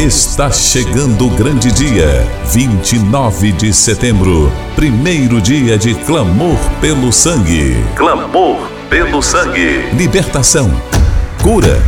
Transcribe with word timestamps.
Está 0.00 0.50
chegando 0.50 1.26
o 1.26 1.30
grande 1.30 1.70
dia, 1.70 2.26
29 2.46 3.52
de 3.52 3.70
setembro, 3.70 4.50
primeiro 4.74 5.42
dia 5.42 5.76
de 5.76 5.94
clamor 5.94 6.56
pelo 6.80 7.12
sangue. 7.12 7.76
Clamor 7.96 8.66
pelo 8.88 9.20
sangue. 9.20 9.84
Libertação, 9.92 10.72
cura, 11.42 11.82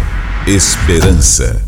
esperança. 0.47 1.63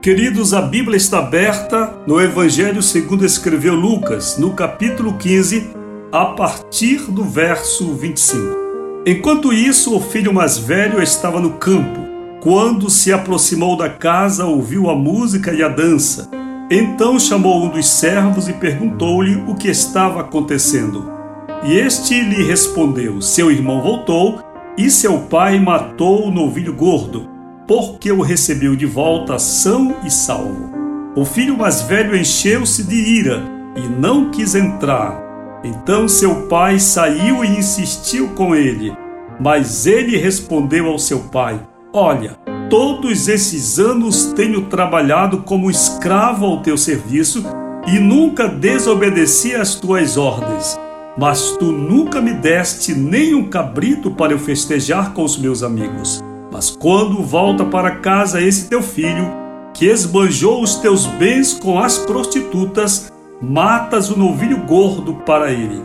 Queridos, 0.02 0.52
a 0.52 0.60
Bíblia 0.60 0.98
está 0.98 1.20
aberta 1.20 1.94
no 2.06 2.20
Evangelho 2.20 2.82
segundo 2.82 3.24
escreveu 3.24 3.74
Lucas, 3.74 4.36
no 4.36 4.52
capítulo 4.52 5.16
15, 5.16 5.70
a 6.12 6.26
partir 6.26 6.98
do 7.10 7.24
verso 7.24 7.94
25. 7.94 8.61
Enquanto 9.04 9.52
isso, 9.52 9.96
o 9.96 10.00
filho 10.00 10.32
mais 10.32 10.56
velho 10.56 11.02
estava 11.02 11.40
no 11.40 11.54
campo. 11.54 12.00
Quando 12.40 12.88
se 12.88 13.12
aproximou 13.12 13.76
da 13.76 13.88
casa, 13.88 14.46
ouviu 14.46 14.88
a 14.88 14.94
música 14.94 15.52
e 15.52 15.60
a 15.60 15.68
dança. 15.68 16.30
Então 16.70 17.18
chamou 17.18 17.64
um 17.64 17.68
dos 17.68 17.88
servos 17.88 18.48
e 18.48 18.52
perguntou-lhe 18.52 19.42
o 19.48 19.56
que 19.56 19.68
estava 19.68 20.20
acontecendo. 20.20 21.10
E 21.64 21.74
este 21.74 22.20
lhe 22.20 22.44
respondeu: 22.44 23.20
Seu 23.20 23.50
irmão 23.50 23.82
voltou 23.82 24.40
e 24.78 24.88
seu 24.88 25.18
pai 25.18 25.58
matou 25.58 26.26
o 26.26 26.30
novilho 26.30 26.72
gordo, 26.72 27.28
porque 27.66 28.10
o 28.10 28.22
recebeu 28.22 28.76
de 28.76 28.86
volta 28.86 29.38
são 29.38 29.96
e 30.04 30.10
salvo. 30.10 30.70
O 31.16 31.24
filho 31.24 31.58
mais 31.58 31.82
velho 31.82 32.16
encheu-se 32.16 32.84
de 32.84 32.94
ira 32.94 33.42
e 33.76 33.80
não 33.80 34.30
quis 34.30 34.54
entrar. 34.54 35.21
Então 35.64 36.08
seu 36.08 36.46
pai 36.46 36.78
saiu 36.78 37.44
e 37.44 37.58
insistiu 37.58 38.28
com 38.30 38.54
ele. 38.54 38.92
Mas 39.40 39.86
ele 39.86 40.16
respondeu 40.16 40.88
ao 40.88 40.98
seu 40.98 41.20
pai: 41.20 41.60
Olha, 41.92 42.38
todos 42.68 43.28
esses 43.28 43.78
anos 43.78 44.32
tenho 44.34 44.62
trabalhado 44.66 45.38
como 45.38 45.70
escravo 45.70 46.46
ao 46.46 46.62
teu 46.62 46.76
serviço 46.76 47.44
e 47.86 47.98
nunca 47.98 48.48
desobedeci 48.48 49.54
às 49.54 49.74
tuas 49.74 50.16
ordens. 50.16 50.78
Mas 51.16 51.56
tu 51.58 51.66
nunca 51.66 52.20
me 52.20 52.32
deste 52.32 52.94
nem 52.94 53.34
um 53.34 53.48
cabrito 53.48 54.10
para 54.10 54.32
eu 54.32 54.38
festejar 54.38 55.12
com 55.12 55.22
os 55.22 55.36
meus 55.36 55.62
amigos. 55.62 56.22
Mas 56.50 56.70
quando 56.70 57.22
volta 57.22 57.64
para 57.64 57.96
casa 57.96 58.40
esse 58.40 58.68
teu 58.68 58.82
filho, 58.82 59.30
que 59.74 59.86
esbanjou 59.86 60.62
os 60.62 60.76
teus 60.76 61.06
bens 61.06 61.54
com 61.54 61.78
as 61.78 61.98
prostitutas, 61.98 63.12
matas 63.42 64.08
o 64.10 64.18
novilho 64.18 64.58
gordo 64.58 65.14
para 65.14 65.50
ele. 65.50 65.82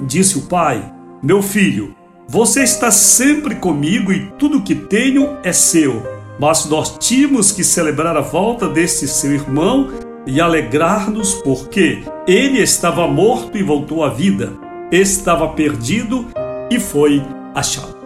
Disse 0.00 0.38
o 0.38 0.42
pai: 0.42 0.82
Meu 1.22 1.42
filho, 1.42 1.94
você 2.28 2.62
está 2.62 2.90
sempre 2.90 3.56
comigo 3.56 4.12
e 4.12 4.30
tudo 4.38 4.62
que 4.62 4.74
tenho 4.74 5.36
é 5.42 5.52
seu. 5.52 6.02
Mas 6.38 6.64
nós 6.66 6.96
tínhamos 6.98 7.52
que 7.52 7.64
celebrar 7.64 8.16
a 8.16 8.22
volta 8.22 8.68
deste 8.68 9.06
seu 9.08 9.32
irmão 9.32 9.88
e 10.26 10.40
alegrar-nos 10.40 11.34
porque 11.34 12.02
ele 12.26 12.60
estava 12.60 13.06
morto 13.06 13.58
e 13.58 13.62
voltou 13.62 14.04
à 14.04 14.08
vida, 14.08 14.52
estava 14.90 15.48
perdido 15.48 16.26
e 16.70 16.78
foi 16.78 17.22
achado. 17.54 17.96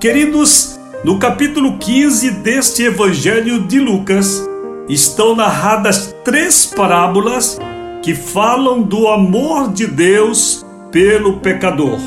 Queridos, 0.00 0.80
no 1.04 1.18
capítulo 1.18 1.78
15 1.78 2.30
deste 2.30 2.84
Evangelho 2.84 3.60
de 3.60 3.78
Lucas, 3.78 4.48
estão 4.88 5.36
narradas 5.36 6.14
três 6.24 6.66
parábolas 6.66 7.58
que 8.02 8.14
falam 8.14 8.82
do 8.82 9.06
amor 9.06 9.72
de 9.72 9.86
Deus 9.86 10.66
pelo 10.90 11.38
pecador. 11.38 11.98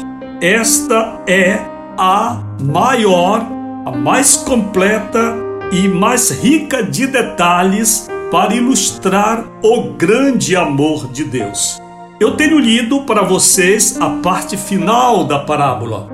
Esta 0.42 1.22
é 1.26 1.60
a 1.98 2.44
maior, 2.62 3.48
a 3.86 3.92
mais 3.92 4.36
completa 4.36 5.34
e 5.72 5.88
mais 5.88 6.30
rica 6.30 6.84
de 6.84 7.08
detalhes 7.08 8.10
para 8.30 8.54
ilustrar 8.54 9.46
o 9.64 9.94
grande 9.94 10.56
amor 10.56 11.08
de 11.08 11.24
Deus. 11.24 11.82
Eu 12.20 12.36
tenho 12.36 12.60
lido 12.60 13.04
para 13.04 13.24
vocês 13.24 13.98
a 14.00 14.10
parte 14.10 14.58
final 14.58 15.24
da 15.24 15.40
parábola, 15.40 16.10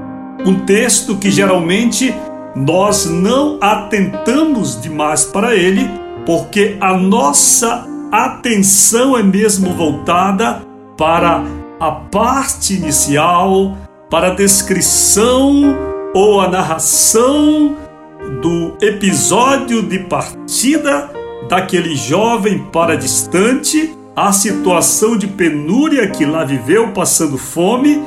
um 0.46 0.66
texto 0.66 1.18
que 1.18 1.32
geralmente 1.32 2.14
nós 2.56 3.06
não 3.06 3.58
atentamos 3.60 4.80
demais 4.80 5.26
para 5.26 5.56
ele, 5.56 5.90
porque 6.26 6.78
a 6.80 6.96
nossa 6.96 7.88
atenção 8.12 9.18
é 9.18 9.24
mesmo 9.24 9.74
voltada 9.74 10.62
para 10.98 11.44
a 11.80 11.92
parte 11.92 12.74
inicial, 12.74 13.78
para 14.10 14.28
a 14.28 14.36
descrição 14.36 15.76
ou 16.14 16.42
a 16.42 16.50
narração 16.50 17.78
do 18.42 18.76
episódio 18.82 19.82
de 19.82 20.00
partida 20.00 21.10
daquele 21.48 21.96
jovem 21.96 22.60
para 22.72 22.98
distante, 22.98 23.96
a 24.16 24.32
situação 24.34 25.18
de 25.18 25.28
penúria 25.28 26.08
que 26.10 26.26
lá 26.26 26.44
viveu 26.44 26.90
passando 26.90 27.38
fome, 27.38 28.04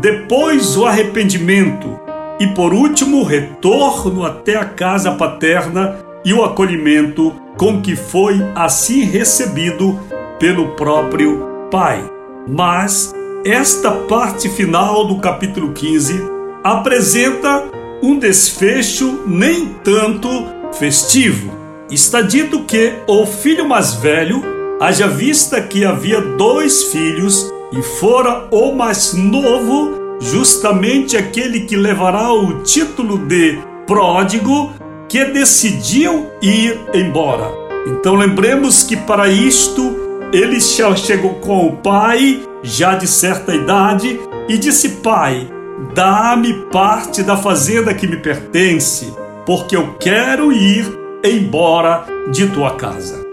depois 0.00 0.76
o 0.76 0.86
arrependimento 0.86 1.98
e 2.38 2.46
por 2.48 2.72
último 2.72 3.18
o 3.18 3.24
retorno 3.24 4.24
até 4.24 4.56
a 4.56 4.64
casa 4.64 5.12
paterna 5.12 5.96
e 6.24 6.32
o 6.32 6.44
acolhimento 6.44 7.34
com 7.56 7.80
que 7.80 7.96
foi 7.96 8.40
assim 8.54 9.04
recebido 9.04 9.98
pelo 10.38 10.68
próprio 10.76 11.46
pai. 11.70 12.02
Mas 12.46 13.14
esta 13.44 13.90
parte 13.90 14.48
final 14.48 15.06
do 15.06 15.18
capítulo 15.18 15.72
15 15.72 16.20
apresenta 16.62 17.64
um 18.02 18.18
desfecho 18.18 19.22
nem 19.26 19.66
tanto 19.84 20.28
festivo. 20.72 21.50
Está 21.90 22.20
dito 22.20 22.60
que 22.60 22.92
o 23.06 23.26
filho 23.26 23.66
mais 23.66 23.94
velho, 23.94 24.42
haja 24.80 25.08
vista 25.08 25.60
que 25.60 25.84
havia 25.84 26.20
dois 26.20 26.84
filhos 26.84 27.52
e 27.72 27.82
fora 27.82 28.46
o 28.50 28.72
mais 28.72 29.14
novo, 29.14 30.16
justamente 30.20 31.16
aquele 31.16 31.60
que 31.60 31.76
levará 31.76 32.32
o 32.32 32.62
título 32.62 33.18
de 33.18 33.58
pródigo, 33.86 34.72
que 35.08 35.24
decidiu 35.24 36.26
ir 36.42 36.78
embora. 36.94 37.50
Então 37.86 38.14
lembremos 38.14 38.82
que 38.82 38.96
para 38.96 39.28
isto 39.28 39.96
ele 40.32 40.60
chegou 40.60 41.34
com 41.36 41.66
o 41.66 41.76
pai, 41.76 42.42
já 42.62 42.94
de 42.94 43.06
certa 43.06 43.54
idade, 43.54 44.20
e 44.48 44.58
disse: 44.58 44.88
Pai, 45.02 45.48
dá-me 45.94 46.52
parte 46.70 47.22
da 47.22 47.36
fazenda 47.36 47.94
que 47.94 48.06
me 48.06 48.18
pertence, 48.18 49.12
porque 49.46 49.74
eu 49.74 49.94
quero 49.94 50.52
ir 50.52 50.86
embora 51.24 52.04
de 52.30 52.46
tua 52.48 52.72
casa. 52.72 53.26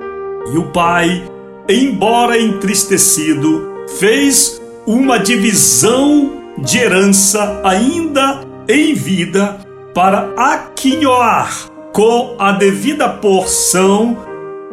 E 0.54 0.57
o 0.57 0.68
pai, 0.71 1.24
embora 1.68 2.39
entristecido, 2.39 3.74
fez 4.00 4.62
uma 4.86 5.18
divisão 5.18 6.44
de 6.57 6.78
herança 6.78 7.62
ainda 7.63 8.42
em 8.69 8.94
vida 8.94 9.64
para 9.95 10.33
aquinhoar 10.36 11.69
com 11.94 12.36
a 12.38 12.51
devida 12.51 13.07
porção 13.07 14.18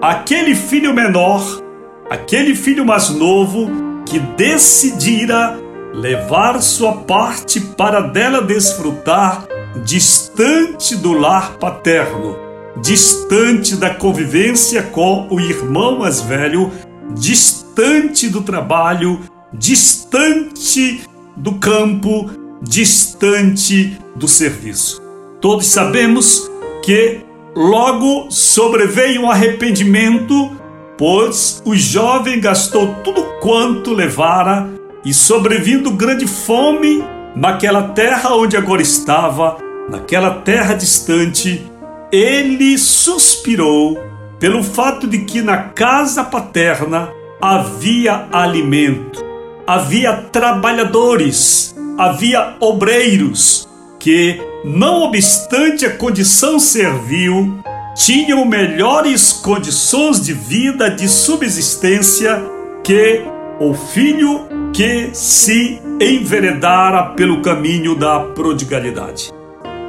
aquele 0.00 0.52
filho 0.52 0.92
menor, 0.92 1.62
aquele 2.10 2.56
filho 2.56 2.84
mais 2.84 3.08
novo 3.08 3.70
que 4.04 4.18
decidira 4.18 5.56
levar 5.94 6.60
sua 6.60 6.94
parte 7.02 7.60
para 7.60 8.00
dela 8.00 8.42
desfrutar 8.42 9.46
distante 9.84 10.96
do 10.96 11.12
lar 11.12 11.52
paterno, 11.52 12.36
distante 12.82 13.76
da 13.76 13.94
convivência 13.94 14.82
com 14.82 15.28
o 15.30 15.38
irmão 15.38 16.00
mais 16.00 16.20
velho, 16.20 16.72
distante 17.14 18.28
do 18.28 18.42
trabalho, 18.42 19.20
distante 19.52 21.04
do 21.36 21.54
campo, 21.54 22.28
distante 22.60 23.96
do 24.16 24.26
serviço. 24.26 25.01
Todos 25.42 25.66
sabemos 25.66 26.48
que 26.84 27.18
logo 27.52 28.30
sobreveio 28.30 29.22
um 29.22 29.30
arrependimento, 29.30 30.52
pois 30.96 31.60
o 31.66 31.74
jovem 31.74 32.40
gastou 32.40 32.94
tudo 33.02 33.24
quanto 33.40 33.92
levara 33.92 34.70
e 35.04 35.12
sobrevindo 35.12 35.90
grande 35.90 36.28
fome 36.28 37.02
naquela 37.34 37.88
terra 37.88 38.36
onde 38.36 38.56
agora 38.56 38.82
estava, 38.82 39.58
naquela 39.90 40.30
terra 40.30 40.74
distante, 40.74 41.68
ele 42.12 42.78
suspirou 42.78 43.98
pelo 44.38 44.62
fato 44.62 45.08
de 45.08 45.24
que 45.24 45.42
na 45.42 45.58
casa 45.58 46.22
paterna 46.22 47.08
havia 47.40 48.28
alimento, 48.30 49.24
havia 49.66 50.12
trabalhadores, 50.12 51.74
havia 51.98 52.54
obreiros 52.60 53.71
que 54.02 54.42
não 54.64 55.04
obstante 55.04 55.86
a 55.86 55.96
condição 55.96 56.58
servil, 56.58 57.56
tinham 57.94 58.44
melhores 58.44 59.32
condições 59.32 60.20
de 60.20 60.32
vida, 60.32 60.90
de 60.90 61.06
subsistência 61.06 62.42
que 62.82 63.22
o 63.60 63.72
filho 63.72 64.48
que 64.72 65.10
se 65.12 65.80
enveredara 66.00 67.10
pelo 67.10 67.42
caminho 67.42 67.94
da 67.94 68.18
prodigalidade. 68.18 69.32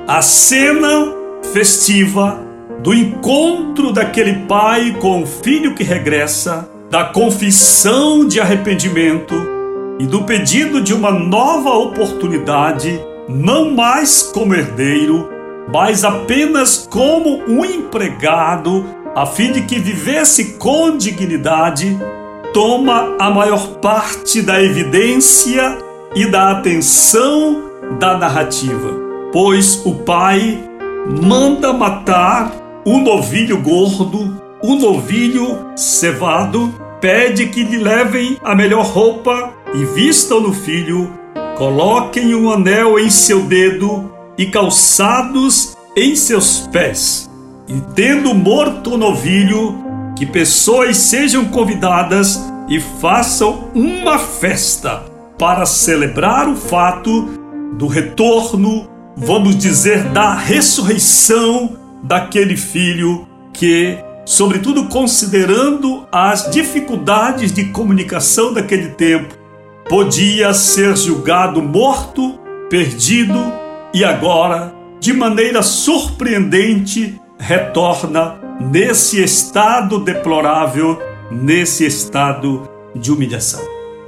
A 0.07 0.21
cena 0.21 1.11
festiva 1.51 2.39
do 2.83 2.93
encontro 2.93 3.91
daquele 3.91 4.45
pai 4.45 4.95
com 5.01 5.23
o 5.23 5.25
filho 5.25 5.73
que 5.73 5.83
regressa, 5.83 6.69
da 6.87 7.05
confissão 7.05 8.27
de 8.27 8.39
arrependimento 8.39 9.33
e 9.97 10.05
do 10.05 10.23
pedido 10.23 10.81
de 10.81 10.93
uma 10.93 11.11
nova 11.11 11.71
oportunidade 11.71 12.99
não 13.27 13.71
mais 13.71 14.23
como 14.23 14.53
herdeiro, 14.53 15.29
mas 15.71 16.03
apenas 16.03 16.87
como 16.89 17.41
um 17.47 17.63
empregado, 17.63 18.85
a 19.15 19.25
fim 19.25 19.51
de 19.51 19.61
que 19.61 19.79
vivesse 19.79 20.55
com 20.55 20.97
dignidade, 20.97 21.97
toma 22.53 23.15
a 23.19 23.29
maior 23.29 23.75
parte 23.75 24.41
da 24.41 24.61
evidência 24.61 25.77
e 26.15 26.25
da 26.25 26.51
atenção 26.51 27.63
da 27.99 28.17
narrativa, 28.17 28.89
pois 29.31 29.85
o 29.85 29.95
pai 29.95 30.59
manda 31.21 31.73
matar 31.73 32.51
um 32.85 33.01
novilho 33.01 33.59
gordo, 33.61 34.41
um 34.63 34.75
novilho 34.77 35.71
cevado, 35.75 36.73
pede 37.01 37.47
que 37.47 37.63
lhe 37.63 37.77
levem 37.77 38.37
a 38.43 38.55
melhor 38.55 38.85
roupa 38.85 39.51
e 39.73 39.83
vistam 39.83 40.39
no 40.39 40.53
filho 40.53 41.22
Coloquem 41.57 42.33
um 42.33 42.49
anel 42.49 42.97
em 42.97 43.11
seu 43.11 43.43
dedo 43.43 44.11
e 44.37 44.47
calçados 44.47 45.77
em 45.95 46.15
seus 46.15 46.67
pés. 46.71 47.29
E 47.67 47.79
tendo 47.93 48.33
morto 48.33 48.95
o 48.95 48.97
novilho, 48.97 49.75
que 50.15 50.25
pessoas 50.25 50.97
sejam 50.97 51.45
convidadas 51.45 52.39
e 52.67 52.79
façam 52.79 53.69
uma 53.75 54.17
festa 54.17 55.03
para 55.37 55.65
celebrar 55.65 56.49
o 56.49 56.55
fato 56.55 57.29
do 57.77 57.85
retorno, 57.85 58.89
vamos 59.15 59.55
dizer, 59.55 60.03
da 60.05 60.33
ressurreição 60.33 61.77
daquele 62.03 62.57
filho 62.57 63.27
que, 63.53 63.97
sobretudo 64.25 64.85
considerando 64.85 66.07
as 66.11 66.49
dificuldades 66.49 67.51
de 67.51 67.65
comunicação 67.65 68.53
daquele 68.53 68.89
tempo, 68.89 69.42
podia 69.93 70.55
ser 70.55 70.97
julgado 70.97 71.61
morto, 71.61 72.39
perdido 72.67 73.53
e 73.93 74.03
agora, 74.03 74.73
de 74.99 75.13
maneira 75.13 75.61
surpreendente, 75.61 77.21
retorna 77.37 78.39
nesse 78.59 79.23
estado 79.23 79.99
deplorável, 79.99 80.99
nesse 81.29 81.85
estado 81.85 82.67
de 82.95 83.11
humilhação. 83.11 83.61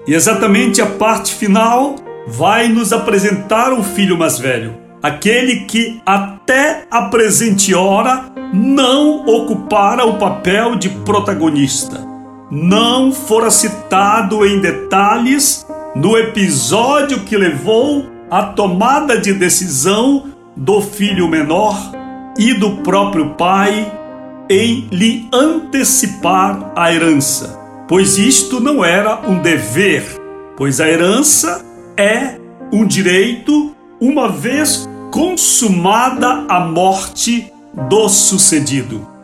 E 0.07 0.15
exatamente 0.15 0.81
a 0.81 0.87
parte 0.87 1.35
final 1.35 1.97
vai 2.27 2.67
nos 2.67 2.91
apresentar 2.91 3.71
o 3.71 3.83
filho 3.83 4.17
mais 4.17 4.39
velho, 4.39 4.75
aquele 5.03 5.65
que 5.65 6.01
até 6.03 6.87
a 6.89 7.03
presente 7.03 7.75
hora 7.75 8.33
não 8.51 9.23
ocupara 9.27 10.03
o 10.03 10.17
papel 10.17 10.77
de 10.77 10.89
protagonista 10.89 12.14
não 12.49 13.11
fora 13.11 13.49
citado 13.49 14.45
em 14.45 14.59
detalhes 14.59 15.65
no 15.95 16.17
episódio 16.17 17.21
que 17.21 17.37
levou 17.37 18.05
à 18.29 18.43
tomada 18.43 19.17
de 19.17 19.33
decisão 19.33 20.25
do 20.55 20.81
filho 20.81 21.27
menor 21.27 21.75
e 22.37 22.53
do 22.53 22.77
próprio 22.77 23.31
pai 23.31 23.91
em 24.49 24.87
lhe 24.91 25.27
antecipar 25.33 26.71
a 26.75 26.93
herança, 26.93 27.59
pois 27.87 28.17
isto 28.17 28.59
não 28.59 28.85
era 28.85 29.21
um 29.27 29.41
dever, 29.41 30.03
pois 30.55 30.79
a 30.79 30.87
herança 30.87 31.65
é 31.97 32.37
um 32.71 32.85
direito 32.85 33.75
uma 33.99 34.29
vez 34.29 34.87
consumada 35.11 36.45
a 36.47 36.59
morte 36.59 37.51
do 37.89 38.07
sucedido. 38.09 39.14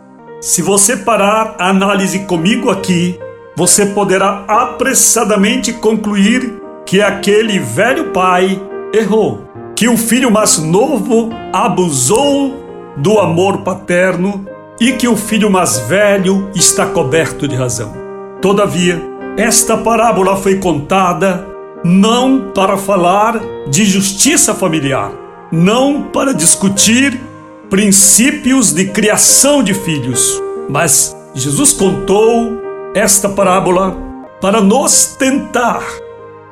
Se 0.41 0.63
você 0.63 0.97
parar 0.97 1.53
a 1.59 1.69
análise 1.69 2.17
comigo 2.21 2.71
aqui, 2.71 3.19
você 3.55 3.85
poderá 3.85 4.43
apressadamente 4.47 5.71
concluir 5.71 6.59
que 6.83 6.99
aquele 6.99 7.59
velho 7.59 8.05
pai 8.05 8.59
errou, 8.91 9.47
que 9.75 9.87
o 9.87 9.95
filho 9.95 10.31
mais 10.31 10.57
novo 10.57 11.29
abusou 11.53 12.55
do 12.97 13.19
amor 13.19 13.59
paterno 13.59 14.43
e 14.79 14.93
que 14.93 15.07
o 15.07 15.15
filho 15.15 15.47
mais 15.47 15.77
velho 15.81 16.49
está 16.55 16.87
coberto 16.87 17.47
de 17.47 17.55
razão. 17.55 17.93
Todavia, 18.41 18.99
esta 19.37 19.77
parábola 19.77 20.35
foi 20.37 20.55
contada 20.55 21.47
não 21.83 22.51
para 22.51 22.77
falar 22.77 23.39
de 23.69 23.85
justiça 23.85 24.55
familiar, 24.55 25.11
não 25.51 26.01
para 26.01 26.33
discutir 26.33 27.29
princípios 27.71 28.73
de 28.73 28.87
criação 28.87 29.63
de 29.63 29.73
filhos. 29.73 30.43
Mas 30.69 31.15
Jesus 31.33 31.71
contou 31.71 32.61
esta 32.93 33.29
parábola 33.29 33.97
para 34.41 34.59
nos 34.59 35.15
tentar 35.17 35.81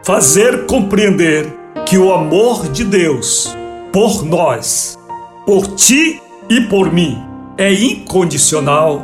fazer 0.02 0.66
compreender 0.66 1.54
que 1.86 1.98
o 1.98 2.14
amor 2.14 2.70
de 2.70 2.86
Deus 2.86 3.54
por 3.92 4.24
nós, 4.24 4.98
por 5.46 5.68
ti 5.76 6.22
e 6.50 6.62
por 6.62 6.90
mim, 6.90 7.22
é 7.58 7.74
incondicional, 7.74 9.04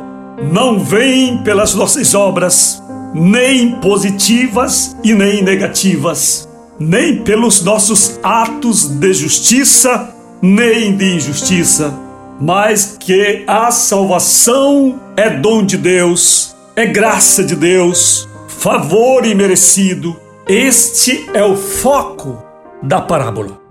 não 0.50 0.78
vem 0.78 1.36
pelas 1.42 1.74
nossas 1.74 2.14
obras, 2.14 2.82
nem 3.12 3.72
positivas 3.72 4.96
e 5.04 5.12
nem 5.12 5.42
negativas, 5.42 6.48
nem 6.78 7.22
pelos 7.22 7.62
nossos 7.62 8.18
atos 8.22 8.86
de 8.86 9.12
justiça, 9.12 10.14
nem 10.40 10.96
de 10.96 11.16
injustiça 11.16 12.05
mas 12.40 12.96
que 12.98 13.44
a 13.46 13.70
salvação 13.70 15.00
é 15.16 15.30
dom 15.30 15.64
de 15.64 15.76
Deus, 15.76 16.54
é 16.74 16.86
graça 16.86 17.42
de 17.42 17.56
Deus, 17.56 18.28
favor 18.48 19.24
imerecido. 19.24 20.16
Este 20.48 21.28
é 21.34 21.42
o 21.42 21.56
foco 21.56 22.42
da 22.82 23.00
parábola. 23.00 23.66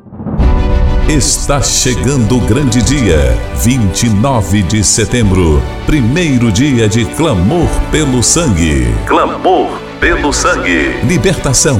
Está 1.07 1.61
chegando 1.61 2.37
o 2.37 2.41
grande 2.41 2.81
dia, 2.81 3.37
29 3.57 4.63
de 4.63 4.83
setembro, 4.83 5.61
primeiro 5.85 6.51
dia 6.51 6.89
de 6.89 7.05
clamor 7.05 7.69
pelo 7.91 8.23
sangue. 8.23 8.87
Clamor 9.05 9.69
pelo 9.99 10.33
sangue. 10.33 10.99
Libertação, 11.03 11.79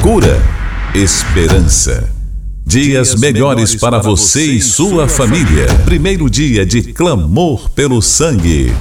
cura, 0.00 0.40
esperança. 0.94 2.08
Dias 2.74 3.14
melhores 3.14 3.76
para 3.76 4.00
você 4.00 4.42
e 4.42 4.60
sua 4.60 5.06
família. 5.06 5.68
Primeiro 5.84 6.28
dia 6.28 6.66
de 6.66 6.82
clamor 6.82 7.70
pelo 7.70 8.02
sangue. 8.02 8.74